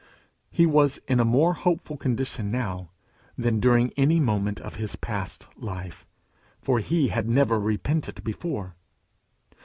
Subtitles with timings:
[0.49, 2.89] He was in a more hopeful condition now
[3.37, 6.07] than during any moment of his past life,
[6.59, 8.73] for he had never repented before.